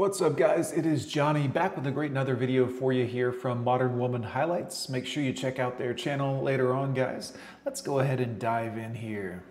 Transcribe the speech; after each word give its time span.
What's 0.00 0.22
up 0.22 0.34
guys, 0.34 0.72
it 0.72 0.86
is 0.86 1.04
Johnny 1.04 1.46
back 1.46 1.76
with 1.76 1.86
a 1.86 1.90
great 1.90 2.10
another 2.10 2.34
video 2.34 2.66
for 2.66 2.90
you 2.90 3.04
here 3.04 3.32
from 3.32 3.62
Modern 3.62 3.98
Woman 3.98 4.22
Highlights. 4.22 4.88
Make 4.88 5.04
sure 5.04 5.22
you 5.22 5.34
check 5.34 5.58
out 5.58 5.76
their 5.76 5.92
channel 5.92 6.42
later 6.42 6.74
on 6.74 6.94
guys. 6.94 7.34
Let's 7.66 7.82
go 7.82 7.98
ahead 7.98 8.18
and 8.18 8.38
dive 8.38 8.78
in 8.78 8.94
here. 8.94 9.44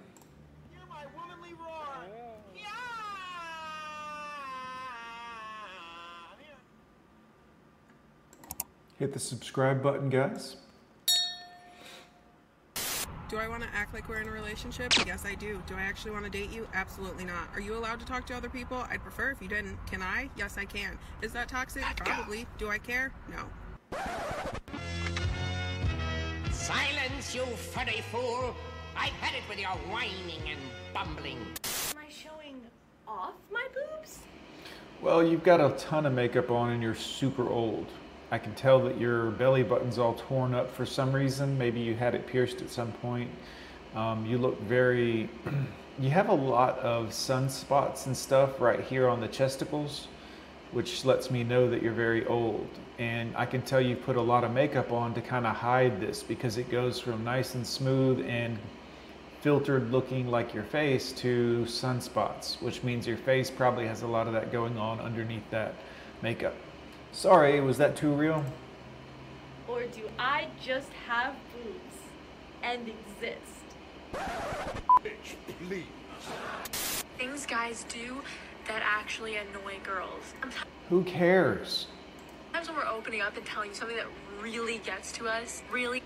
Hear 0.72 0.82
my 0.90 1.04
womanly 1.16 1.54
roar. 1.54 1.86
Yeah! 2.56 2.66
Hit 8.98 9.14
the 9.14 9.20
subscribe 9.20 9.84
button 9.84 10.10
guys. 10.10 10.56
Do 13.30 13.38
I 13.38 13.48
want 13.48 13.62
to 13.62 13.70
act 13.76 13.94
like 13.94 14.10
we're 14.10 14.22
in 14.22 14.28
a 14.28 14.32
relationship? 14.32 14.92
Yes, 15.06 15.24
I 15.24 15.36
do. 15.36 15.62
Do 15.68 15.76
I 15.76 15.82
actually 15.82 16.10
want 16.10 16.26
to 16.26 16.32
date 16.32 16.52
you? 16.52 16.68
Absolutely 16.74 17.26
not. 17.26 17.48
Are 17.54 17.60
you 17.60 17.78
allowed 17.78 18.00
to 18.00 18.06
talk 18.08 18.26
to 18.26 18.36
other 18.36 18.50
people? 18.50 18.84
I'd 18.90 19.04
prefer 19.04 19.30
if 19.30 19.40
you 19.40 19.48
didn't. 19.48 19.78
Can 19.86 20.02
I? 20.02 20.32
Yes, 20.36 20.58
I 20.58 20.66
can. 20.66 20.98
Is 21.22 21.32
that 21.34 21.48
toxic? 21.48 21.84
Probably. 21.98 22.48
Do 22.58 22.70
I 22.70 22.80
care? 22.80 23.14
No. 23.30 23.46
Silence, 26.50 27.36
you 27.36 27.46
fuddy 27.46 28.02
fool! 28.12 28.56
I've 28.98 29.14
had 29.14 29.36
it 29.36 29.44
with 29.48 29.60
your 29.60 29.70
whining 29.92 30.50
and 30.50 30.60
bumbling. 30.92 31.38
Am 31.38 32.00
I 32.00 32.12
showing 32.12 32.62
off 33.08 33.36
my 33.52 33.68
boobs? 33.76 34.22
Well, 35.04 35.24
you've 35.24 35.44
got 35.44 35.62
a 35.62 35.78
ton 35.78 36.08
of 36.08 36.14
makeup 36.14 36.50
on 36.50 36.72
and 36.72 36.82
you're 36.82 36.96
super 36.96 37.48
old. 37.48 37.86
I 38.32 38.38
can 38.38 38.54
tell 38.54 38.80
that 38.84 39.00
your 39.00 39.32
belly 39.32 39.64
button's 39.64 39.98
all 39.98 40.14
torn 40.14 40.54
up 40.54 40.72
for 40.76 40.86
some 40.86 41.12
reason. 41.12 41.58
Maybe 41.58 41.80
you 41.80 41.96
had 41.96 42.14
it 42.14 42.28
pierced 42.28 42.62
at 42.62 42.70
some 42.70 42.92
point. 42.94 43.30
Um, 43.96 44.24
you 44.26 44.38
look 44.38 44.62
very, 44.62 45.30
you 46.00 46.12
have 46.12 46.30
a 46.30 46.34
lot 46.34 46.78
of 46.80 47.08
sunspots 47.08 48.06
and 48.06 48.16
stuff 48.16 48.62
right 48.62 48.82
here 48.82 49.08
on 49.08 49.20
the 49.20 49.28
chesticles, 49.28 50.06
which 50.72 51.06
lets 51.06 51.32
me 51.32 51.44
know 51.44 51.68
that 51.72 51.82
you're 51.82 51.92
very 51.92 52.24
old. 52.28 52.68
And 53.00 53.36
I 53.36 53.48
can 53.48 53.64
tell 53.64 53.82
you 53.82 53.96
put 53.96 54.16
a 54.16 54.22
lot 54.22 54.44
of 54.44 54.52
makeup 54.52 54.92
on 54.92 55.16
to 55.16 55.22
kind 55.22 55.48
of 55.48 55.56
hide 55.56 56.00
this 56.00 56.22
because 56.22 56.60
it 56.60 56.70
goes 56.70 57.00
from 57.00 57.24
nice 57.24 57.56
and 57.56 57.66
smooth 57.66 58.24
and 58.28 58.60
filtered 59.42 59.92
looking 59.92 60.28
like 60.28 60.54
your 60.54 60.66
face 60.66 61.14
to 61.14 61.64
sunspots, 61.66 62.62
which 62.62 62.84
means 62.84 63.08
your 63.08 63.18
face 63.18 63.50
probably 63.50 63.88
has 63.88 64.04
a 64.04 64.08
lot 64.08 64.28
of 64.28 64.34
that 64.34 64.52
going 64.52 64.78
on 64.78 65.00
underneath 65.00 65.50
that 65.50 65.74
makeup. 66.22 66.54
Sorry, 67.12 67.60
was 67.60 67.78
that 67.78 67.96
too 67.96 68.12
real? 68.12 68.44
Or 69.68 69.84
do 69.84 70.10
I 70.18 70.48
just 70.64 70.90
have 71.08 71.36
boobs 71.54 71.98
and 72.64 72.90
exist? 72.90 73.64
Bitch, 75.04 75.36
please. 75.68 77.04
things 77.18 77.46
guys 77.46 77.86
do 77.90 78.22
that 78.68 78.82
actually 78.84 79.36
annoy 79.36 79.80
girls. 79.84 80.34
Who 80.90 81.04
cares? 81.04 81.88
Sometimes 82.48 82.68
when 82.70 82.78
we're 82.78 82.92
opening 82.92 83.22
up 83.22 83.38
and 83.38 83.46
telling 83.46 83.70
you 83.70 83.76
something 83.76 83.98
that 83.98 84.08
really 84.42 84.80
gets 84.80 85.12
to 85.14 85.28
us, 85.28 85.62
really 85.72 86.02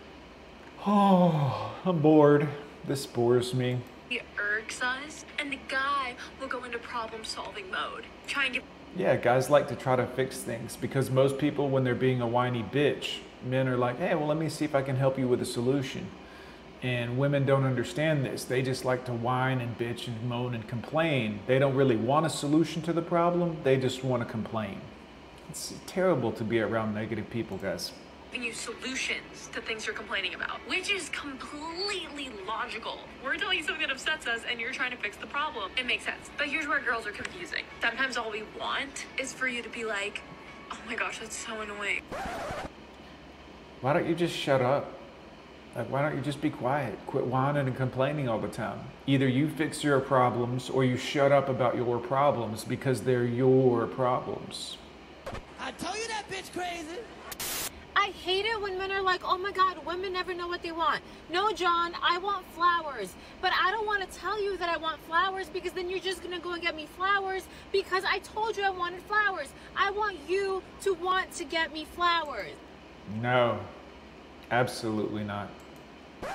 Oh, 0.85 1.71
I'm 1.85 1.99
bored. 1.99 2.47
This 2.85 3.05
bores 3.05 3.53
me. 3.53 3.79
It 4.09 4.23
irks 4.37 4.81
us, 4.81 5.25
and 5.39 5.51
the 5.51 5.59
guy 5.69 6.15
will 6.39 6.47
go 6.47 6.63
into 6.65 6.77
problem 6.77 7.23
solving 7.23 7.71
mode. 7.71 8.03
Try 8.27 8.45
and 8.45 8.53
get 8.53 8.63
Yeah, 8.95 9.15
guys 9.15 9.49
like 9.49 9.67
to 9.69 9.75
try 9.75 9.95
to 9.95 10.05
fix 10.05 10.37
things 10.37 10.75
because 10.75 11.09
most 11.09 11.39
people, 11.39 11.67
when 11.69 11.83
they're 11.83 11.95
being 11.95 12.21
a 12.21 12.27
whiny 12.27 12.63
bitch, 12.63 13.19
men 13.43 13.67
are 13.67 13.77
like, 13.77 13.97
hey, 13.97 14.13
well, 14.13 14.27
let 14.27 14.37
me 14.37 14.49
see 14.49 14.65
if 14.65 14.75
I 14.75 14.83
can 14.83 14.95
help 14.95 15.17
you 15.17 15.27
with 15.27 15.41
a 15.41 15.45
solution. 15.45 16.05
And 16.83 17.17
women 17.17 17.45
don't 17.45 17.63
understand 17.63 18.23
this. 18.23 18.43
They 18.43 18.61
just 18.61 18.85
like 18.85 19.05
to 19.05 19.13
whine 19.13 19.61
and 19.61 19.75
bitch 19.79 20.07
and 20.07 20.21
moan 20.29 20.53
and 20.53 20.67
complain. 20.67 21.39
They 21.47 21.57
don't 21.57 21.75
really 21.75 21.95
want 21.95 22.27
a 22.27 22.29
solution 22.29 22.83
to 22.83 22.93
the 22.93 23.01
problem, 23.01 23.57
they 23.63 23.77
just 23.77 24.03
want 24.03 24.21
to 24.21 24.29
complain. 24.29 24.79
It's 25.49 25.73
terrible 25.87 26.31
to 26.33 26.43
be 26.43 26.59
around 26.59 26.93
negative 26.93 27.29
people, 27.29 27.57
guys. 27.57 27.93
Giving 28.33 28.47
you 28.47 28.53
solutions 28.53 29.47
to 29.53 29.61
things 29.61 29.85
you're 29.85 29.95
complaining 29.95 30.33
about, 30.33 30.59
which 30.67 30.89
is 30.89 31.07
completely 31.09 32.31
logical. 32.47 32.97
We're 33.23 33.35
telling 33.35 33.59
you 33.59 33.63
something 33.63 33.85
that 33.85 33.91
upsets 33.91 34.25
us 34.25 34.41
and 34.49 34.59
you're 34.59 34.71
trying 34.71 34.89
to 34.89 34.97
fix 34.97 35.17
the 35.17 35.27
problem. 35.27 35.69
It 35.77 35.85
makes 35.85 36.03
sense. 36.03 36.31
But 36.35 36.47
here's 36.47 36.67
where 36.67 36.79
girls 36.79 37.05
are 37.05 37.11
confusing. 37.11 37.63
Sometimes 37.79 38.17
all 38.17 38.31
we 38.31 38.41
want 38.59 39.05
is 39.19 39.33
for 39.33 39.47
you 39.47 39.61
to 39.61 39.69
be 39.69 39.85
like, 39.85 40.23
oh 40.71 40.77
my 40.87 40.95
gosh, 40.95 41.19
that's 41.19 41.37
so 41.37 41.61
annoying. 41.61 42.01
Why 43.81 43.93
don't 43.93 44.07
you 44.07 44.15
just 44.15 44.35
shut 44.35 44.61
up? 44.61 44.91
Like, 45.75 45.91
why 45.91 46.01
don't 46.01 46.15
you 46.15 46.21
just 46.23 46.41
be 46.41 46.49
quiet? 46.49 46.97
Quit 47.05 47.27
whining 47.27 47.67
and 47.67 47.77
complaining 47.77 48.29
all 48.29 48.39
the 48.39 48.47
time. 48.47 48.79
Either 49.05 49.27
you 49.27 49.47
fix 49.47 49.83
your 49.83 49.99
problems 49.99 50.71
or 50.71 50.83
you 50.83 50.97
shut 50.97 51.31
up 51.31 51.49
about 51.49 51.75
your 51.75 51.99
problems 51.99 52.63
because 52.63 53.01
they're 53.01 53.25
your 53.25 53.85
problems. 53.85 54.77
I 55.59 55.69
told 55.73 55.97
you 55.97 56.07
that 56.07 56.23
bitch 56.31 56.51
crazy. 56.51 56.97
I 58.03 58.07
hate 58.07 58.43
it 58.45 58.59
when 58.61 58.77
men 58.77 58.91
are 58.91 59.01
like, 59.01 59.21
oh 59.23 59.37
my 59.37 59.53
God, 59.53 59.77
women 59.85 60.11
never 60.11 60.33
know 60.33 60.49
what 60.49 60.61
they 60.61 60.73
want. 60.73 61.01
No, 61.31 61.53
John, 61.53 61.93
I 62.03 62.17
want 62.17 62.45
flowers. 62.47 63.15
But 63.39 63.53
I 63.57 63.71
don't 63.71 63.85
want 63.85 64.01
to 64.01 64.19
tell 64.19 64.43
you 64.43 64.57
that 64.57 64.67
I 64.67 64.75
want 64.75 64.99
flowers 65.07 65.47
because 65.47 65.71
then 65.71 65.89
you're 65.89 65.99
just 65.99 66.21
going 66.21 66.35
to 66.35 66.41
go 66.41 66.51
and 66.51 66.61
get 66.61 66.75
me 66.75 66.85
flowers 66.85 67.43
because 67.71 68.03
I 68.03 68.19
told 68.19 68.57
you 68.57 68.63
I 68.63 68.71
wanted 68.71 69.01
flowers. 69.03 69.53
I 69.77 69.89
want 69.91 70.17
you 70.27 70.61
to 70.81 70.93
want 70.95 71.31
to 71.35 71.45
get 71.45 71.71
me 71.71 71.85
flowers. 71.85 72.51
No, 73.21 73.57
absolutely 74.51 75.23
not. 75.23 75.47
Get 76.21 76.33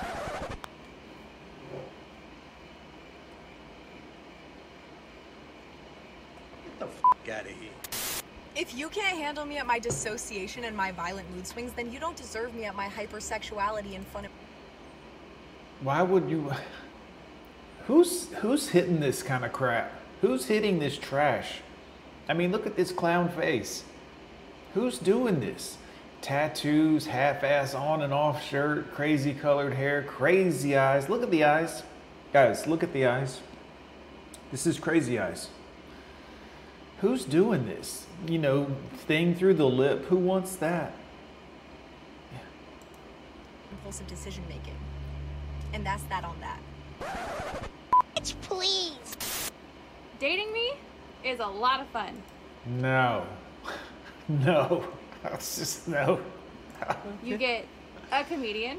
the 6.79 6.85
f 6.85 7.03
out 7.29 7.41
of 7.41 7.47
here. 7.47 7.88
If 8.59 8.77
you 8.77 8.89
can't 8.89 9.17
handle 9.17 9.45
me 9.45 9.57
at 9.57 9.65
my 9.65 9.79
dissociation 9.79 10.65
and 10.65 10.75
my 10.75 10.91
violent 10.91 11.33
mood 11.33 11.47
swings, 11.47 11.71
then 11.71 11.93
you 11.93 11.97
don't 11.97 12.17
deserve 12.17 12.53
me 12.53 12.65
at 12.65 12.75
my 12.75 12.87
hypersexuality 12.87 13.95
and 13.95 14.05
fun. 14.07 14.27
Why 15.79 16.01
would 16.01 16.29
you? 16.29 16.51
Who's 17.87 18.27
who's 18.41 18.67
hitting 18.67 18.99
this 18.99 19.23
kind 19.23 19.45
of 19.45 19.53
crap? 19.53 19.93
Who's 20.19 20.45
hitting 20.47 20.77
this 20.77 20.97
trash? 20.97 21.61
I 22.27 22.33
mean, 22.33 22.51
look 22.51 22.67
at 22.67 22.75
this 22.75 22.91
clown 22.91 23.29
face. 23.29 23.85
Who's 24.73 24.97
doing 24.97 25.39
this? 25.39 25.77
Tattoos, 26.21 27.05
half-ass 27.05 27.73
on 27.73 28.01
and 28.01 28.13
off 28.13 28.43
shirt, 28.43 28.93
crazy 28.93 29.33
colored 29.33 29.73
hair, 29.73 30.03
crazy 30.03 30.75
eyes. 30.75 31.07
Look 31.07 31.23
at 31.23 31.31
the 31.31 31.45
eyes, 31.45 31.83
guys. 32.33 32.67
Look 32.67 32.83
at 32.83 32.91
the 32.91 33.05
eyes. 33.05 33.39
This 34.51 34.67
is 34.67 34.77
crazy 34.77 35.17
eyes. 35.17 35.47
Who's 37.01 37.23
doing 37.25 37.65
this? 37.65 38.05
You 38.27 38.39
know, 38.39 38.67
thing 39.07 39.35
through 39.35 39.55
the 39.55 39.67
lip. 39.67 40.05
Who 40.05 40.17
wants 40.17 40.55
that? 40.57 40.93
impulsive 43.71 44.07
decision 44.07 44.43
making. 44.49 44.75
And 45.73 45.85
that's 45.85 46.03
that 46.03 46.23
on 46.23 46.35
that. 46.41 46.59
Bitch, 48.15 48.33
please! 48.41 49.51
Dating 50.19 50.51
me 50.51 50.73
is 51.23 51.39
a 51.39 51.45
lot 51.47 51.79
of 51.79 51.87
fun. 51.87 52.21
No. 52.65 53.25
No. 54.27 54.85
That's 55.23 55.57
just 55.57 55.87
no. 55.87 56.19
You 57.23 57.35
get 57.35 57.65
a 58.11 58.23
comedian, 58.23 58.77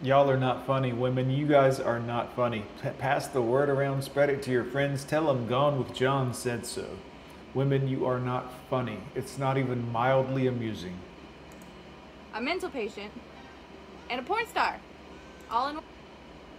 Y'all 0.00 0.30
are 0.30 0.36
not 0.36 0.64
funny, 0.64 0.92
women. 0.92 1.28
You 1.28 1.46
guys 1.46 1.80
are 1.80 1.98
not 1.98 2.34
funny. 2.36 2.64
P- 2.82 2.90
pass 2.98 3.26
the 3.26 3.42
word 3.42 3.68
around, 3.68 4.02
spread 4.02 4.30
it 4.30 4.42
to 4.44 4.50
your 4.50 4.64
friends. 4.64 5.04
Tell 5.04 5.26
them 5.26 5.46
Gone 5.48 5.78
with 5.78 5.92
John 5.92 6.32
said 6.32 6.66
so. 6.66 6.86
Women, 7.58 7.88
you 7.88 8.06
are 8.06 8.20
not 8.20 8.52
funny. 8.70 8.98
It's 9.16 9.36
not 9.36 9.58
even 9.58 9.90
mildly 9.90 10.46
amusing. 10.46 10.96
a 12.32 12.40
mental 12.40 12.70
patient, 12.70 13.10
and 14.08 14.20
a 14.20 14.22
porn 14.22 14.46
star. 14.46 14.76
All 15.50 15.66
in 15.66 15.74
one. 15.74 15.84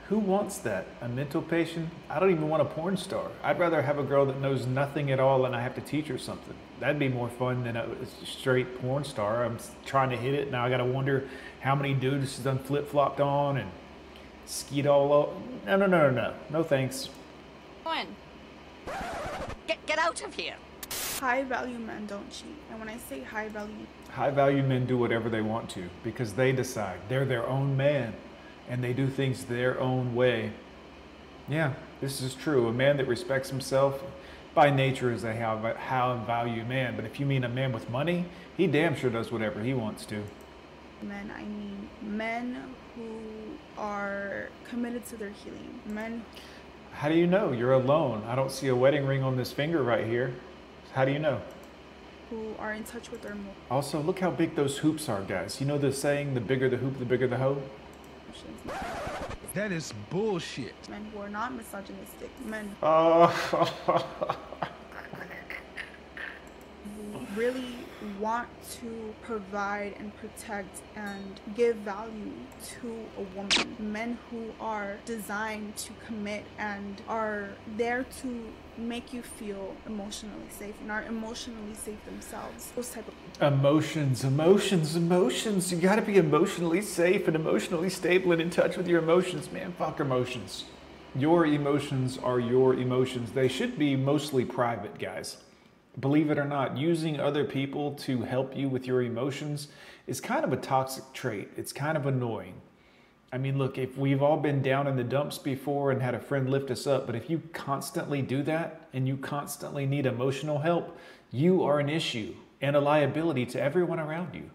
Who 0.10 0.20
wants 0.20 0.58
that? 0.58 0.88
A 1.00 1.08
mental 1.08 1.42
patient? 1.42 1.88
I 2.10 2.20
don't 2.20 2.32
even 2.32 2.50
want 2.50 2.64
a 2.64 2.66
porn 2.66 2.98
star. 2.98 3.32
I'd 3.42 3.60
rather 3.60 3.82
have 3.82 3.98
a 3.98 4.04
girl 4.04 4.26
that 4.26 4.42
knows 4.42 4.66
nothing 4.66 5.10
at 5.10 5.22
all 5.22 5.46
and 5.46 5.56
I 5.56 5.62
have 5.62 5.74
to 5.76 5.82
teach 5.82 6.08
her 6.08 6.18
something. 6.18 6.56
That'd 6.82 7.00
be 7.00 7.08
more 7.08 7.30
fun 7.30 7.64
than 7.64 7.78
a 7.78 7.88
straight 8.26 8.82
porn 8.82 9.06
star. 9.06 9.46
I'm 9.46 9.58
trying 9.86 10.10
to 10.10 10.18
hit 10.18 10.34
it. 10.34 10.52
Now 10.52 10.66
I 10.66 10.70
gotta 10.70 10.84
wonder 10.84 11.30
how 11.62 11.76
many 11.76 11.94
dudes 11.94 12.34
she's 12.34 12.44
done 12.44 12.60
flip 12.60 12.90
flopped 12.90 13.22
on 13.22 13.56
and 13.56 13.72
skied 14.46 14.86
all 14.86 15.14
over. 15.14 15.32
No, 15.66 15.78
no, 15.78 15.86
no, 15.86 16.10
no, 16.10 16.22
no. 16.24 16.34
No 16.50 16.62
thanks. 16.62 17.08
One. 17.84 18.08
Get, 19.66 19.86
get 19.86 19.98
out 19.98 20.22
of 20.26 20.34
here! 20.34 20.56
High 21.20 21.44
value 21.44 21.78
men 21.80 22.06
don't 22.06 22.32
cheat. 22.32 22.56
And 22.70 22.80
when 22.80 22.88
I 22.88 22.98
say 22.98 23.22
high 23.22 23.50
value, 23.50 23.86
High 24.12 24.32
value 24.32 24.64
men 24.64 24.86
do 24.86 24.98
whatever 24.98 25.30
they 25.30 25.42
want 25.42 25.70
to 25.72 25.90
because 26.02 26.34
they 26.34 26.54
decide. 26.54 27.00
They're 27.10 27.26
their 27.26 27.46
own 27.46 27.76
man 27.76 28.14
and 28.70 28.82
they 28.82 28.94
do 28.94 29.08
things 29.08 29.44
their 29.44 29.80
own 29.82 30.16
way. 30.16 30.52
Yeah, 31.50 31.74
this 32.00 32.22
is 32.22 32.36
true. 32.36 32.68
A 32.68 32.74
man 32.74 32.96
that 32.98 33.08
respects 33.08 33.50
himself 33.50 34.02
by 34.54 34.70
nature 34.70 35.12
is 35.12 35.24
a 35.26 35.36
high, 35.36 36.24
value 36.26 36.64
man. 36.64 36.96
But 36.96 37.04
if 37.04 37.20
you 37.20 37.26
mean 37.26 37.44
a 37.44 37.50
man 37.50 37.74
with 37.74 37.90
money, 37.90 38.26
he 38.56 38.68
damn 38.68 38.96
sure 38.96 39.10
does 39.10 39.32
whatever 39.32 39.62
he 39.62 39.74
wants 39.74 40.06
to. 40.06 40.24
men, 41.02 41.32
I 41.36 41.44
mean 41.44 41.90
men 42.02 42.64
who 42.96 43.10
are 43.78 44.50
committed 44.70 45.06
to 45.08 45.18
their 45.18 45.32
healing. 45.32 45.80
Men 45.86 46.24
How 46.94 47.10
do 47.10 47.16
you 47.16 47.28
know? 47.28 47.52
You're 47.52 47.74
alone. 47.74 48.24
I 48.26 48.36
don't 48.36 48.52
see 48.52 48.68
a 48.68 48.76
wedding 48.76 49.06
ring 49.06 49.24
on 49.24 49.36
this 49.36 49.52
finger 49.52 49.84
right 49.84 50.06
here. 50.06 50.34
How 50.94 51.06
do 51.06 51.12
you 51.12 51.20
know? 51.20 51.42
who 52.30 52.54
are 52.60 52.74
in 52.74 52.84
touch 52.84 53.10
with 53.12 53.22
their 53.22 53.32
emotions. 53.32 53.56
Also, 53.72 54.00
look 54.00 54.20
how 54.20 54.30
big 54.30 54.56
those 54.56 54.78
hoops 54.78 55.10
are, 55.10 55.22
guys. 55.22 55.60
You 55.60 55.66
know 55.66 55.78
the 55.78 55.92
saying, 55.92 56.36
the 56.36 56.42
bigger 56.42 56.70
the 56.70 56.78
hoop, 56.78 57.00
the 57.00 57.06
bigger 57.06 57.28
the 57.28 57.38
hoe? 57.38 57.62
That 59.56 59.72
is 59.72 59.94
bullshit. 60.12 60.76
Men 60.88 61.08
who 61.12 61.22
are 61.22 61.30
not 61.30 61.56
misogynistic, 61.56 62.30
men 62.46 62.76
Oh, 62.84 63.28
who 66.84 67.20
really 67.36 67.76
want 68.20 68.48
to 68.80 69.14
provide 69.24 69.96
and 70.00 70.16
protect 70.18 70.82
and 70.96 71.40
give 71.56 71.78
value 71.78 72.34
to 72.80 73.06
a 73.18 73.24
woman. 73.36 73.76
Men 73.80 74.20
who 74.30 74.52
are 74.62 74.98
designed 75.06 75.76
to 75.78 75.94
commit 76.06 76.46
and 76.60 77.02
are 77.08 77.50
there 77.76 78.06
to 78.22 78.46
make 78.80 79.14
you 79.14 79.22
feel 79.22 79.76
emotionally 79.86 80.50
safe 80.50 80.76
and 80.82 80.92
are 80.92 81.04
emotionally 81.04 81.74
safe 81.74 82.04
themselves. 82.06 82.72
Those 82.76 82.90
type 82.90 83.06
of 83.08 83.14
emotions, 83.42 84.24
emotions, 84.24 84.96
emotions. 84.96 85.72
You 85.72 85.78
gotta 85.80 86.02
be 86.02 86.18
emotionally 86.18 86.82
safe 86.82 87.28
and 87.28 87.36
emotionally 87.36 87.90
stable 87.90 88.32
and 88.32 88.42
in 88.42 88.50
touch 88.50 88.78
with 88.78 88.88
your 88.88 89.02
emotions, 89.02 89.52
man. 89.52 89.74
Fuck 89.74 90.00
emotions. 90.00 90.66
Your 91.16 91.46
emotions 91.46 92.18
are 92.18 92.40
your 92.40 92.76
emotions. 92.76 93.32
They 93.32 93.48
should 93.48 93.80
be 93.80 93.96
mostly 93.96 94.46
private, 94.46 95.00
guys. 95.00 95.38
Believe 96.00 96.30
it 96.30 96.38
or 96.38 96.46
not, 96.46 96.78
using 96.78 97.20
other 97.20 97.44
people 97.44 97.94
to 97.96 98.22
help 98.22 98.56
you 98.56 98.70
with 98.70 98.86
your 98.86 99.02
emotions 99.02 99.68
is 100.08 100.22
kind 100.22 100.46
of 100.46 100.54
a 100.54 100.58
toxic 100.58 101.04
trait. 101.14 101.50
It's 101.58 101.74
kind 101.74 101.98
of 101.98 102.06
annoying. 102.06 102.62
I 103.32 103.38
mean, 103.38 103.58
look, 103.58 103.78
if 103.78 103.98
we've 103.98 104.24
all 104.24 104.38
been 104.38 104.62
down 104.62 104.88
in 104.88 104.96
the 104.96 105.04
dumps 105.04 105.38
before 105.38 105.92
and 105.92 106.02
had 106.02 106.16
a 106.16 106.20
friend 106.20 106.50
lift 106.50 106.72
us 106.72 106.88
up, 106.88 107.06
but 107.06 107.16
if 107.16 107.30
you 107.30 107.42
constantly 107.54 108.22
do 108.24 108.42
that 108.44 108.88
and 108.92 109.08
you 109.08 109.18
constantly 109.18 109.86
need 109.86 110.08
emotional 110.08 110.60
help, 110.60 110.98
you 111.32 111.64
are 111.64 111.80
an 111.80 111.90
issue 111.90 112.34
and 112.62 112.76
a 112.76 112.80
liability 112.80 113.46
to 113.46 113.62
everyone 113.62 114.00
around 114.00 114.34
you. 114.34 114.50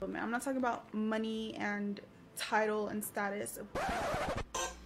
Oh, 0.00 0.06
man. 0.06 0.22
I'm 0.22 0.30
not 0.30 0.42
talking 0.42 0.56
about 0.58 0.92
money 0.94 1.54
and 1.58 2.00
title 2.38 2.88
and 2.88 3.04
status 3.04 3.58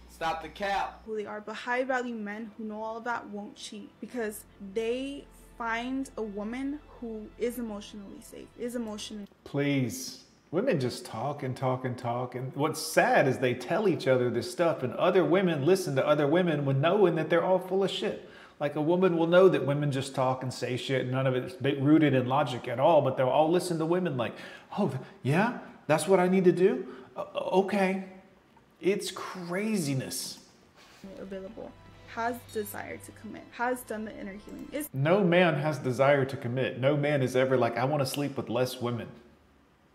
Stop 0.09 0.41
the 0.41 0.49
cap. 0.49 1.01
who 1.05 1.15
they 1.15 1.25
are, 1.25 1.39
but 1.39 1.53
high 1.53 1.85
value 1.85 2.15
men 2.15 2.51
who 2.57 2.65
know 2.65 2.81
all 2.81 2.97
of 2.97 3.05
that 3.05 3.29
won't 3.29 3.55
cheat 3.55 3.89
because 4.01 4.43
they 4.73 5.25
find 5.57 6.09
a 6.17 6.21
woman 6.21 6.79
who 6.99 7.27
is 7.37 7.59
emotionally 7.59 8.19
safe, 8.21 8.47
is 8.59 8.75
emotionally 8.75 9.25
Please. 9.45 10.24
Women 10.51 10.79
just 10.79 11.05
talk 11.05 11.43
and 11.43 11.55
talk 11.55 11.83
and 11.85 11.97
talk. 11.97 12.35
And 12.35 12.55
what's 12.55 12.79
sad 12.79 13.27
is 13.27 13.39
they 13.39 13.53
tell 13.53 13.87
each 13.87 14.07
other 14.07 14.29
this 14.29 14.51
stuff, 14.51 14.83
and 14.83 14.93
other 14.93 15.25
women 15.25 15.65
listen 15.65 15.95
to 15.95 16.07
other 16.07 16.27
women 16.27 16.65
with 16.65 16.77
knowing 16.77 17.15
that 17.15 17.29
they're 17.29 17.43
all 17.43 17.59
full 17.59 17.83
of 17.83 17.91
shit. 17.91 18.29
Like 18.59 18.75
a 18.77 18.81
woman 18.81 19.17
will 19.17 19.27
know 19.27 19.49
that 19.49 19.65
women 19.65 19.91
just 19.91 20.15
talk 20.15 20.43
and 20.43 20.53
say 20.53 20.77
shit, 20.77 21.01
and 21.01 21.11
none 21.11 21.27
of 21.27 21.35
it's 21.35 21.55
bit- 21.55 21.81
rooted 21.81 22.13
in 22.13 22.27
logic 22.27 22.69
at 22.69 22.79
all, 22.79 23.01
but 23.01 23.17
they'll 23.17 23.27
all 23.27 23.51
listen 23.51 23.77
to 23.79 23.85
women 23.85 24.15
like, 24.15 24.33
oh, 24.77 24.97
yeah, 25.23 25.57
that's 25.87 26.07
what 26.07 26.21
I 26.21 26.29
need 26.29 26.45
to 26.45 26.53
do? 26.53 26.87
Uh, 27.17 27.25
okay. 27.35 28.05
It's 28.79 29.11
craziness. 29.11 30.39
available, 31.19 31.71
has 32.13 32.37
desire 32.53 32.97
to 32.97 33.11
commit, 33.11 33.43
has 33.51 33.81
done 33.81 34.05
the 34.05 34.17
inner 34.17 34.33
healing, 34.45 34.69
is 34.71 34.87
No 34.93 35.23
man 35.23 35.55
has 35.55 35.79
desire 35.79 36.23
to 36.23 36.37
commit. 36.37 36.79
No 36.79 36.95
man 36.95 37.21
is 37.21 37.35
ever 37.35 37.57
like, 37.57 37.77
I 37.77 37.83
want 37.83 38.01
to 38.01 38.05
sleep 38.05 38.37
with 38.37 38.49
less 38.49 38.79
women. 38.79 39.07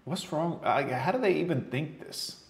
What's 0.05 0.32
wrong? 0.32 0.61
I, 0.64 0.82
how 0.82 1.12
do 1.12 1.19
they 1.20 1.35
even 1.35 1.62
think 1.70 2.00
this? 2.00 2.41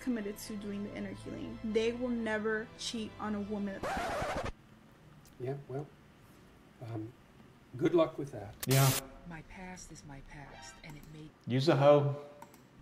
committed 0.00 0.36
to 0.38 0.54
doing 0.54 0.82
the 0.84 0.96
inner 0.96 1.14
healing. 1.24 1.58
They 1.62 1.92
will 1.92 2.08
never 2.08 2.66
cheat 2.78 3.10
on 3.20 3.34
a 3.34 3.40
woman. 3.40 3.76
Yeah, 5.38 5.54
well, 5.68 5.86
um, 6.82 7.08
good 7.76 7.94
luck 7.94 8.18
with 8.18 8.32
that. 8.32 8.54
Yeah. 8.66 8.88
My 9.28 9.42
past 9.48 9.92
is 9.92 10.02
my 10.08 10.20
past, 10.28 10.74
and 10.84 10.96
it 10.96 11.02
made 11.14 11.30
Use 11.46 11.68
a 11.68 11.76
hoe 11.76 12.16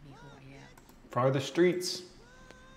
me 0.06 0.12
who 0.14 0.28
I 0.36 0.56
am. 0.56 0.68
for 1.10 1.30
the 1.30 1.40
streets. 1.40 2.02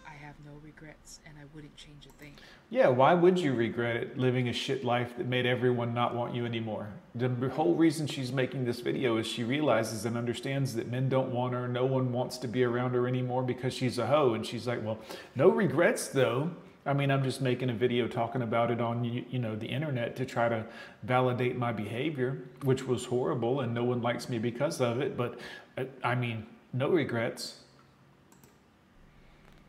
I 0.05 0.13
have 0.25 0.35
no 0.45 0.51
regrets, 0.63 1.19
and 1.25 1.30
I 1.41 1.43
wouldn't 1.55 1.75
change 1.75 2.05
a 2.05 2.11
thing. 2.19 2.33
Yeah, 2.69 2.89
why 2.89 3.15
would 3.15 3.39
you 3.39 3.55
regret 3.55 3.95
it 3.95 4.17
living 4.17 4.49
a 4.49 4.53
shit 4.53 4.83
life 4.83 5.17
that 5.17 5.25
made 5.25 5.47
everyone 5.47 5.91
not 5.91 6.13
want 6.13 6.35
you 6.35 6.45
anymore? 6.45 6.89
The 7.15 7.29
whole 7.49 7.73
reason 7.73 8.05
she's 8.05 8.31
making 8.31 8.65
this 8.65 8.79
video 8.79 9.17
is 9.17 9.25
she 9.25 9.43
realizes 9.43 10.05
and 10.05 10.15
understands 10.17 10.75
that 10.75 10.91
men 10.91 11.09
don't 11.09 11.31
want 11.31 11.53
her, 11.53 11.67
no 11.67 11.85
one 11.85 12.13
wants 12.13 12.37
to 12.39 12.47
be 12.47 12.63
around 12.63 12.93
her 12.93 13.07
anymore 13.07 13.41
because 13.41 13.73
she's 13.73 13.97
a 13.97 14.05
hoe. 14.05 14.35
And 14.35 14.45
she's 14.45 14.67
like, 14.67 14.85
well, 14.85 14.99
no 15.35 15.49
regrets 15.49 16.09
though. 16.09 16.51
I 16.85 16.93
mean, 16.93 17.09
I'm 17.09 17.23
just 17.23 17.41
making 17.41 17.71
a 17.71 17.73
video 17.73 18.07
talking 18.07 18.43
about 18.43 18.69
it 18.69 18.79
on 18.79 19.03
you 19.03 19.23
you 19.29 19.37
know 19.39 19.55
the 19.55 19.67
internet 19.67 20.15
to 20.15 20.25
try 20.25 20.49
to 20.49 20.65
validate 21.03 21.57
my 21.57 21.71
behavior, 21.71 22.39
which 22.63 22.87
was 22.87 23.05
horrible, 23.05 23.61
and 23.61 23.73
no 23.73 23.83
one 23.83 24.01
likes 24.01 24.29
me 24.29 24.39
because 24.39 24.81
of 24.81 24.99
it. 24.99 25.15
But 25.15 25.39
uh, 25.77 25.85
I 26.03 26.15
mean, 26.15 26.45
no 26.73 26.89
regrets. 26.89 27.59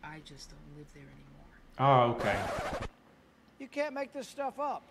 I 0.02 0.20
just 0.24 0.50
don't 0.50 0.78
live 0.78 0.86
there 0.94 1.02
anymore. 1.02 1.21
Oh, 1.78 2.10
okay. 2.10 2.38
You 3.58 3.68
can't 3.68 3.94
make 3.94 4.12
this 4.12 4.28
stuff 4.28 4.58
up. 4.60 4.82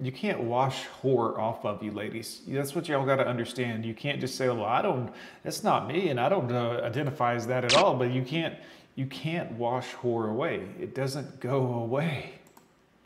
You 0.00 0.12
can't 0.12 0.40
wash 0.40 0.86
horror 0.86 1.40
off 1.40 1.64
of 1.64 1.82
you, 1.82 1.90
ladies. 1.90 2.42
That's 2.46 2.74
what 2.74 2.88
y'all 2.88 3.04
got 3.04 3.16
to 3.16 3.26
understand. 3.26 3.84
You 3.84 3.94
can't 3.94 4.20
just 4.20 4.36
say, 4.36 4.48
"Well, 4.48 4.64
I 4.64 4.80
don't. 4.80 5.12
That's 5.42 5.64
not 5.64 5.88
me, 5.88 6.08
and 6.08 6.20
I 6.20 6.28
don't 6.28 6.50
uh, 6.52 6.80
identify 6.84 7.34
as 7.34 7.46
that 7.48 7.64
at 7.64 7.74
all." 7.74 7.96
But 7.96 8.12
you 8.12 8.22
can't. 8.22 8.54
You 8.94 9.06
can't 9.06 9.52
wash 9.52 9.92
horror 9.94 10.30
away. 10.30 10.68
It 10.80 10.94
doesn't 10.94 11.40
go 11.40 11.74
away. 11.74 12.32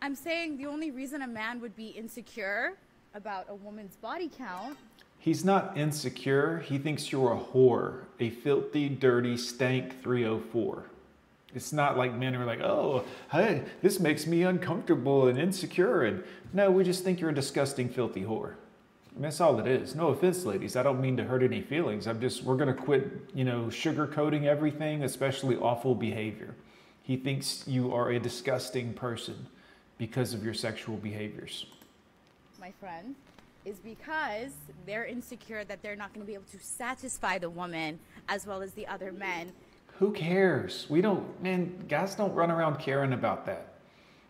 I'm 0.02 0.14
saying 0.14 0.56
the 0.56 0.67
only 0.67 0.90
reason 0.90 1.23
a 1.23 1.26
man 1.26 1.61
would 1.61 1.76
be 1.76 1.88
insecure 1.88 2.73
about 3.14 3.46
a 3.49 3.55
woman's 3.55 3.96
body 3.96 4.31
count. 4.37 4.76
He's 5.19 5.44
not 5.44 5.76
insecure. 5.76 6.58
He 6.58 6.78
thinks 6.78 7.12
you're 7.12 7.32
a 7.32 7.38
whore, 7.38 8.05
a 8.19 8.31
filthy, 8.31 8.88
dirty, 8.88 9.37
stank 9.37 10.02
304. 10.02 10.85
It's 11.54 11.72
not 11.72 11.99
like 11.99 12.14
men 12.14 12.34
are 12.34 12.46
like, 12.46 12.60
oh, 12.60 13.04
hey, 13.31 13.62
this 13.82 14.00
makes 14.00 14.26
me 14.26 14.43
uncomfortable 14.43 15.28
and 15.28 15.38
insecure. 15.38 16.04
And 16.04 16.25
no, 16.52 16.70
we 16.70 16.84
just 16.84 17.04
think 17.04 17.20
you're 17.20 17.31
a 17.31 17.34
disgusting, 17.34 17.88
filthy 17.88 18.22
whore. 18.22 18.54
I 19.10 19.14
mean, 19.14 19.22
that's 19.22 19.40
all 19.40 19.60
it 19.60 19.66
is. 19.66 19.94
No 19.94 20.08
offense, 20.08 20.44
ladies. 20.46 20.75
I 20.76 20.82
don't 20.82 21.00
mean 21.00 21.19
to 21.19 21.25
hurt 21.25 21.43
any 21.43 21.60
feelings. 21.60 22.06
I'm 22.06 22.20
just, 22.20 22.43
we're 22.44 22.56
going 22.56 22.75
to 22.75 22.81
quit, 22.81 23.10
you 23.34 23.44
know, 23.44 23.64
sugarcoating 23.64 24.44
everything, 24.44 25.04
especially 25.04 25.56
awful 25.56 25.94
behavior. 25.94 26.54
He 27.02 27.16
thinks 27.16 27.64
you 27.66 27.93
are 27.93 28.10
a 28.10 28.19
disgusting 28.19 28.94
person 28.94 29.46
because 29.99 30.32
of 30.32 30.43
your 30.43 30.54
sexual 30.54 30.96
behaviors. 30.96 31.66
my 32.58 32.73
friend, 32.80 33.14
is 33.64 33.78
because 33.78 34.52
they're 34.87 35.04
insecure 35.04 35.64
that 35.64 35.82
they're 35.82 35.97
not 35.97 36.12
going 36.12 36.25
to 36.25 36.26
be 36.26 36.35
able 36.35 36.44
to 36.50 36.59
satisfy 36.59 37.38
the 37.38 37.50
woman 37.50 37.99
as 38.28 38.47
well 38.47 38.62
as 38.62 38.73
the 38.73 38.87
other 38.87 39.12
men. 39.12 39.52
Who 40.02 40.11
cares? 40.11 40.90
We 40.90 41.00
don't, 41.00 41.40
man, 41.40 41.85
guys 41.88 42.16
don't 42.16 42.35
run 42.35 42.50
around 42.50 42.80
caring 42.80 43.12
about 43.12 43.47
that. 43.47 43.75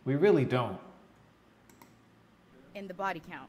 We 0.05 0.17
really 0.17 0.45
don't. 0.45 0.79
in 2.75 2.87
the 2.87 2.93
body 2.93 3.23
count. 3.26 3.49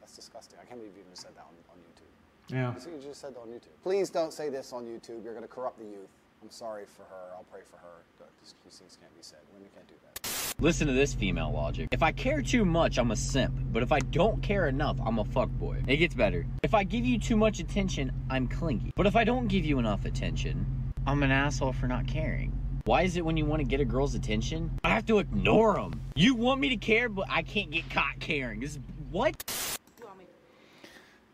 That's 0.00 0.14
disgusting. 0.14 0.58
I 0.60 0.66
can't 0.66 0.80
believe 0.80 0.92
you 0.94 1.00
even 1.00 1.16
said 1.16 1.30
that 1.34 1.46
on, 1.46 1.54
on 1.70 1.78
YouTube. 1.78 2.12
Yeah. 2.54 2.74
You 2.74 2.80
see, 2.80 2.90
you 2.90 3.08
just 3.08 3.22
said 3.22 3.34
that 3.36 3.40
on 3.40 3.48
YouTube. 3.48 3.72
Please 3.82 4.10
don't 4.10 4.34
say 4.34 4.50
this 4.50 4.74
on 4.74 4.84
YouTube. 4.84 5.24
You're 5.24 5.32
going 5.32 5.40
to 5.40 5.48
corrupt 5.48 5.78
the 5.78 5.86
youth. 5.86 6.10
I'm 6.42 6.50
sorry 6.50 6.84
for 6.84 7.04
her. 7.04 7.32
I'll 7.34 7.46
pray 7.50 7.62
for 7.70 7.78
her. 7.78 8.04
These, 8.42 8.54
these 8.66 8.80
things 8.80 8.98
can't 9.00 9.16
be 9.16 9.22
said. 9.22 9.38
Women 9.54 9.70
can't 9.74 9.88
do 9.88 9.94
that. 10.04 10.31
Listen 10.62 10.86
to 10.86 10.92
this 10.92 11.12
female 11.12 11.50
logic. 11.50 11.88
If 11.90 12.04
I 12.04 12.12
care 12.12 12.40
too 12.40 12.64
much, 12.64 12.96
I'm 12.96 13.10
a 13.10 13.16
simp. 13.16 13.52
But 13.72 13.82
if 13.82 13.90
I 13.90 13.98
don't 13.98 14.40
care 14.44 14.68
enough, 14.68 14.96
I'm 15.04 15.18
a 15.18 15.24
fuckboy. 15.24 15.82
It 15.88 15.96
gets 15.96 16.14
better. 16.14 16.46
If 16.62 16.72
I 16.72 16.84
give 16.84 17.04
you 17.04 17.18
too 17.18 17.36
much 17.36 17.58
attention, 17.58 18.12
I'm 18.30 18.46
clingy. 18.46 18.92
But 18.94 19.08
if 19.08 19.16
I 19.16 19.24
don't 19.24 19.48
give 19.48 19.64
you 19.64 19.80
enough 19.80 20.04
attention, 20.04 20.64
I'm 21.04 21.24
an 21.24 21.32
asshole 21.32 21.72
for 21.72 21.88
not 21.88 22.06
caring. 22.06 22.52
Why 22.84 23.02
is 23.02 23.16
it 23.16 23.24
when 23.24 23.36
you 23.36 23.44
want 23.44 23.58
to 23.58 23.64
get 23.64 23.80
a 23.80 23.84
girl's 23.84 24.14
attention, 24.14 24.70
I 24.84 24.90
have 24.90 25.04
to 25.06 25.18
ignore 25.18 25.74
them? 25.74 26.00
You 26.14 26.36
want 26.36 26.60
me 26.60 26.68
to 26.68 26.76
care, 26.76 27.08
but 27.08 27.26
I 27.28 27.42
can't 27.42 27.72
get 27.72 27.90
caught 27.90 28.20
caring. 28.20 28.60
This 28.60 28.76
is 28.76 28.78
what? 29.10 29.34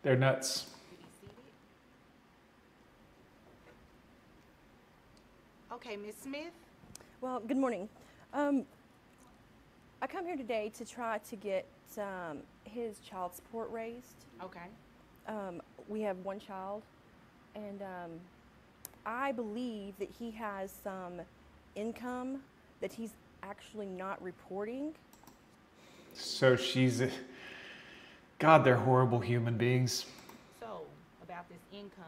They're 0.02 0.16
nuts. 0.16 0.70
Okay, 5.70 5.98
Miss 5.98 6.16
Smith. 6.16 6.54
Well, 7.20 7.40
good 7.40 7.58
morning. 7.58 7.90
Um, 8.32 8.64
I 10.00 10.06
come 10.06 10.26
here 10.26 10.36
today 10.36 10.70
to 10.78 10.84
try 10.84 11.18
to 11.18 11.36
get 11.36 11.66
um, 11.98 12.38
his 12.64 13.00
child 13.00 13.34
support 13.34 13.70
raised. 13.72 14.14
Okay. 14.42 14.60
Um, 15.26 15.60
we 15.88 16.02
have 16.02 16.16
one 16.18 16.38
child, 16.38 16.82
and 17.56 17.82
um, 17.82 18.10
I 19.04 19.32
believe 19.32 19.94
that 19.98 20.08
he 20.16 20.30
has 20.32 20.72
some 20.84 21.20
income 21.74 22.40
that 22.80 22.92
he's 22.92 23.10
actually 23.42 23.86
not 23.86 24.22
reporting. 24.22 24.94
So 26.14 26.54
she's 26.54 27.00
a. 27.00 27.10
God, 28.38 28.62
they're 28.62 28.76
horrible 28.76 29.18
human 29.18 29.56
beings. 29.56 30.06
So, 30.60 30.82
about 31.24 31.48
this 31.48 31.58
income, 31.72 32.04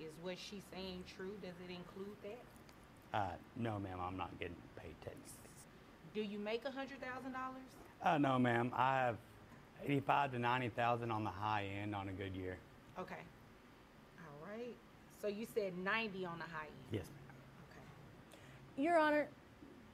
is 0.00 0.10
what 0.22 0.36
she's 0.38 0.62
saying 0.72 1.04
true? 1.16 1.32
Does 1.40 1.54
it 1.68 1.70
include 1.72 2.16
that? 2.24 3.16
Uh, 3.16 3.36
no, 3.56 3.78
ma'am, 3.78 3.98
I'm 4.04 4.16
not 4.16 4.36
getting 4.40 4.56
paid 4.76 4.94
taxes. 5.04 5.47
Do 6.18 6.24
you 6.24 6.40
make 6.40 6.64
a 6.64 6.70
hundred 6.72 7.00
thousand 7.00 7.30
dollars? 7.30 7.62
Uh, 8.02 8.18
no, 8.18 8.40
ma'am. 8.40 8.72
I 8.74 8.96
have 8.96 9.16
85 9.84 10.32
to 10.32 10.38
90,000 10.40 11.12
on 11.12 11.22
the 11.22 11.30
high 11.30 11.66
end 11.80 11.94
on 11.94 12.08
a 12.08 12.12
good 12.12 12.34
year. 12.34 12.56
Okay. 12.98 13.22
All 14.18 14.48
right. 14.52 14.74
So 15.22 15.28
you 15.28 15.46
said 15.54 15.78
ninety 15.78 16.26
on 16.26 16.38
the 16.38 16.44
high 16.44 16.64
end. 16.66 16.74
Yes, 16.90 17.04
ma'am. 17.04 17.36
Okay. 17.70 18.82
Your 18.82 18.98
Honor, 18.98 19.28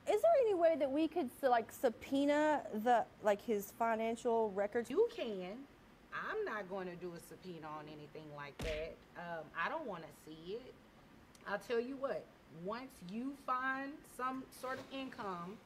is 0.08 0.22
there 0.22 0.30
any 0.40 0.54
way 0.54 0.76
that 0.78 0.90
we 0.90 1.08
could 1.08 1.28
like 1.42 1.70
subpoena 1.70 2.62
the 2.82 3.04
like 3.22 3.42
his 3.44 3.74
financial 3.78 4.50
records? 4.52 4.88
You 4.88 5.06
can. 5.14 5.58
I'm 6.10 6.42
not 6.46 6.70
going 6.70 6.86
to 6.86 6.96
do 6.96 7.12
a 7.14 7.20
subpoena 7.28 7.66
on 7.66 7.84
anything 7.88 8.34
like 8.34 8.56
that. 8.58 8.94
Um, 9.18 9.44
I 9.62 9.68
don't 9.68 9.86
want 9.86 10.04
to 10.04 10.08
see 10.24 10.54
it. 10.54 10.72
I'll 11.46 11.58
tell 11.58 11.80
you 11.80 11.96
what. 11.96 12.24
Once 12.64 12.92
you 13.12 13.34
find 13.46 13.92
some 14.16 14.42
sort 14.62 14.78
of 14.78 14.84
income, 14.90 15.58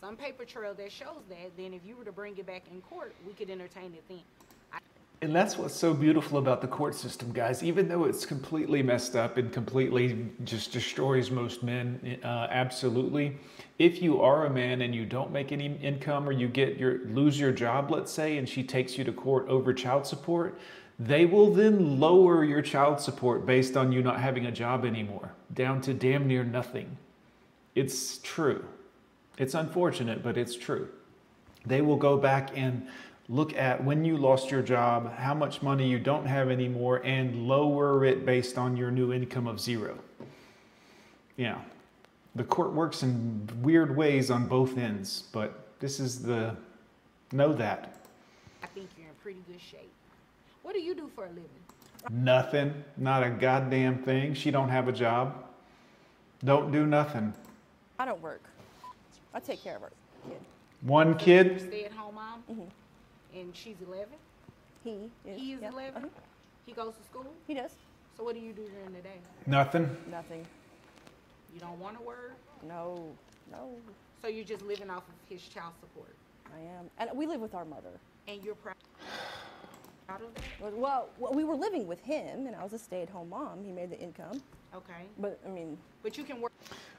some 0.00 0.16
paper 0.16 0.44
trail 0.44 0.74
that 0.74 0.90
shows 0.90 1.22
that, 1.28 1.56
then 1.56 1.74
if 1.74 1.84
you 1.84 1.96
were 1.96 2.04
to 2.04 2.12
bring 2.12 2.36
it 2.38 2.46
back 2.46 2.62
in 2.72 2.80
court, 2.80 3.14
we 3.26 3.32
could 3.34 3.50
entertain 3.50 3.92
it 3.94 4.02
then. 4.08 4.20
And 5.22 5.36
that's 5.36 5.58
what's 5.58 5.74
so 5.74 5.92
beautiful 5.92 6.38
about 6.38 6.62
the 6.62 6.66
court 6.66 6.94
system, 6.94 7.30
guys. 7.30 7.62
Even 7.62 7.88
though 7.88 8.04
it's 8.04 8.24
completely 8.24 8.82
messed 8.82 9.14
up 9.14 9.36
and 9.36 9.52
completely 9.52 10.30
just 10.44 10.72
destroys 10.72 11.30
most 11.30 11.62
men, 11.62 12.18
uh, 12.24 12.46
absolutely. 12.50 13.36
If 13.78 14.00
you 14.00 14.22
are 14.22 14.46
a 14.46 14.50
man 14.50 14.80
and 14.80 14.94
you 14.94 15.04
don't 15.04 15.30
make 15.30 15.52
any 15.52 15.76
income, 15.82 16.26
or 16.26 16.32
you 16.32 16.48
get 16.48 16.78
your 16.78 17.00
lose 17.04 17.38
your 17.38 17.52
job, 17.52 17.90
let's 17.90 18.10
say, 18.10 18.38
and 18.38 18.48
she 18.48 18.62
takes 18.62 18.96
you 18.96 19.04
to 19.04 19.12
court 19.12 19.46
over 19.46 19.74
child 19.74 20.06
support, 20.06 20.58
they 20.98 21.26
will 21.26 21.52
then 21.52 22.00
lower 22.00 22.42
your 22.42 22.62
child 22.62 22.98
support 22.98 23.44
based 23.44 23.76
on 23.76 23.92
you 23.92 24.02
not 24.02 24.20
having 24.20 24.46
a 24.46 24.52
job 24.52 24.86
anymore, 24.86 25.32
down 25.52 25.82
to 25.82 25.92
damn 25.92 26.26
near 26.26 26.44
nothing. 26.44 26.96
It's 27.74 28.18
true. 28.18 28.64
It's 29.38 29.54
unfortunate, 29.54 30.22
but 30.22 30.36
it's 30.36 30.54
true. 30.54 30.88
They 31.66 31.80
will 31.80 31.96
go 31.96 32.16
back 32.16 32.50
and 32.54 32.86
look 33.28 33.54
at 33.54 33.82
when 33.82 34.04
you 34.04 34.16
lost 34.16 34.50
your 34.50 34.62
job, 34.62 35.14
how 35.14 35.34
much 35.34 35.62
money 35.62 35.88
you 35.88 35.98
don't 35.98 36.26
have 36.26 36.50
anymore, 36.50 37.00
and 37.04 37.46
lower 37.46 38.04
it 38.04 38.26
based 38.26 38.58
on 38.58 38.76
your 38.76 38.90
new 38.90 39.12
income 39.12 39.46
of 39.46 39.60
zero. 39.60 39.98
Yeah. 41.36 41.58
The 42.34 42.44
court 42.44 42.72
works 42.72 43.02
in 43.02 43.48
weird 43.62 43.96
ways 43.96 44.30
on 44.30 44.46
both 44.46 44.76
ends, 44.76 45.24
but 45.32 45.68
this 45.80 46.00
is 46.00 46.22
the 46.22 46.56
know 47.32 47.52
that. 47.54 47.96
I 48.62 48.66
think 48.66 48.88
you're 48.98 49.08
in 49.08 49.14
pretty 49.22 49.40
good 49.46 49.60
shape. 49.60 49.90
What 50.62 50.74
do 50.74 50.80
you 50.80 50.94
do 50.94 51.10
for 51.14 51.24
a 51.24 51.28
living? 51.28 51.48
Nothing, 52.10 52.84
not 52.96 53.22
a 53.22 53.30
goddamn 53.30 53.98
thing. 53.98 54.34
She 54.34 54.50
don't 54.50 54.68
have 54.68 54.88
a 54.88 54.92
job. 54.92 55.44
Don't 56.44 56.70
do 56.72 56.86
nothing. 56.86 57.32
I 57.98 58.04
don't 58.06 58.20
work. 58.22 58.42
I 59.34 59.40
take 59.40 59.62
care 59.62 59.76
of 59.76 59.82
our 59.82 59.90
kid. 60.28 60.40
One 60.82 61.16
kid, 61.16 61.60
Stay 61.60 61.84
at 61.84 61.92
home 61.92 62.14
mom? 62.14 62.42
Mm-hmm. 62.50 63.38
And 63.38 63.54
she's 63.54 63.76
11? 63.86 64.06
He 64.82 64.90
is. 64.90 65.40
He 65.40 65.52
is 65.52 65.60
yeah. 65.62 65.70
11? 65.70 65.96
Uh-huh. 66.04 66.08
He 66.66 66.72
goes 66.72 66.94
to 66.96 67.02
school? 67.04 67.26
He 67.46 67.54
does. 67.54 67.72
So 68.16 68.24
what 68.24 68.34
do 68.34 68.40
you 68.40 68.52
do 68.52 68.62
during 68.68 68.92
the 68.94 69.00
day? 69.00 69.18
nothing. 69.46 69.94
Nothing. 70.10 70.46
You 71.54 71.60
don't 71.60 71.78
want 71.78 71.96
to 71.98 72.02
work? 72.02 72.34
No. 72.66 73.12
No. 73.50 73.70
So 74.22 74.28
you're 74.28 74.44
just 74.44 74.62
living 74.62 74.90
off 74.90 75.04
of 75.08 75.14
his 75.28 75.42
child 75.42 75.72
support? 75.80 76.14
I 76.54 76.60
am, 76.78 76.90
and 76.98 77.16
we 77.16 77.26
live 77.26 77.40
with 77.40 77.54
our 77.54 77.64
mother. 77.64 77.90
And 78.28 78.42
you're 78.42 78.54
proud 78.56 78.74
proud 80.10 80.22
of 80.22 80.34
that? 80.34 80.76
Well, 80.76 81.08
well, 81.18 81.32
we 81.32 81.44
were 81.44 81.54
living 81.54 81.86
with 81.86 82.00
him, 82.00 82.46
and 82.46 82.56
I 82.56 82.62
was 82.62 82.72
a 82.72 82.78
stay-at-home 82.78 83.28
mom. 83.28 83.64
He 83.64 83.72
made 83.72 83.90
the 83.90 83.98
income, 83.98 84.42
Okay. 84.74 85.06
but 85.18 85.38
I 85.46 85.48
mean, 85.48 85.78
But 86.02 86.18
you 86.18 86.24
can 86.24 86.40
work. 86.40 86.52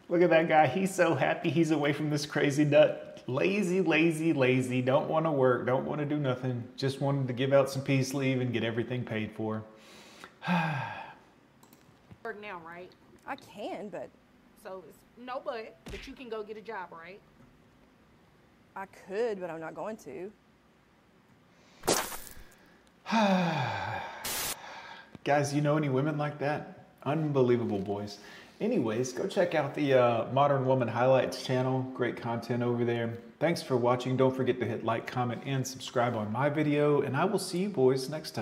Look 0.10 0.22
at 0.22 0.30
that 0.30 0.48
guy. 0.48 0.68
He's 0.68 0.94
so 0.94 1.16
happy 1.16 1.50
he's 1.50 1.72
away 1.72 1.94
from 1.94 2.10
this 2.10 2.26
crazy 2.26 2.66
nut. 2.66 3.24
Lazy, 3.28 3.82
lazy, 3.82 4.34
lazy. 4.34 4.82
Don't 4.82 5.10
want 5.10 5.26
to 5.26 5.32
work. 5.32 5.66
Don't 5.66 5.86
want 5.86 6.00
to 6.00 6.06
do 6.06 6.18
nothing. 6.18 6.64
Just 6.76 7.00
wanted 7.00 7.28
to 7.28 7.34
give 7.34 7.54
out 7.54 7.70
some 7.70 7.82
peace 7.82 8.14
leave 8.14 8.42
and 8.42 8.52
get 8.52 8.64
everything 8.64 9.04
paid 9.04 9.32
for. 9.32 9.64
Work 12.24 12.42
now, 12.42 12.62
right? 12.66 12.92
I 13.26 13.36
can, 13.36 13.90
but 13.90 14.10
So 14.64 14.84
it's 14.88 14.98
no 15.18 15.42
but, 15.44 15.78
but 15.86 16.08
you 16.08 16.14
can 16.14 16.30
go 16.30 16.44
get 16.44 16.58
a 16.58 16.62
job, 16.62 16.90
right? 16.92 17.20
I 18.76 18.86
could, 19.08 19.40
but 19.40 19.50
I'm 19.50 19.60
not 19.60 19.76
going 19.76 19.98
to. 19.98 20.32
Guys, 25.24 25.54
you 25.54 25.62
know 25.62 25.78
any 25.78 25.90
women 25.90 26.18
like 26.18 26.40
that? 26.40 26.86
Unbelievable, 27.04 27.80
boys. 27.80 28.18
Anyways, 28.62 29.12
go 29.12 29.26
check 29.26 29.56
out 29.56 29.74
the 29.74 29.96
uh, 29.96 30.32
Modern 30.32 30.68
Woman 30.68 30.88
Highlights 30.88 31.44
channel. 31.44 31.82
Great 31.96 32.16
content 32.16 32.62
over 32.62 32.86
there. 32.86 33.18
Thanks 33.40 33.64
for 33.64 33.76
watching. 33.76 34.16
Don't 34.16 34.36
forget 34.36 34.60
to 34.60 34.68
hit 34.68 34.86
like, 34.86 35.08
comment, 35.08 35.42
and 35.48 35.66
subscribe 35.66 36.16
on 36.16 36.32
my 36.32 36.48
video, 36.48 37.02
and 37.02 37.18
I 37.18 37.26
will 37.26 37.40
see 37.40 37.58
you 37.58 37.70
boys 37.70 38.08
next 38.08 38.32
time. 38.36 38.41